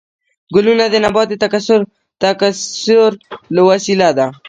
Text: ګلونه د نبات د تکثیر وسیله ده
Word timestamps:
ګلونه 0.55 0.85
د 0.89 0.95
نبات 1.05 1.27
د 1.29 1.33
تکثیر 2.31 3.11
وسیله 3.69 4.09
ده 4.17 4.27